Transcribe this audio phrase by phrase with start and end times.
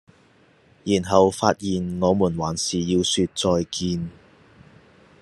[0.83, 4.09] 然後發現我們還是要說再見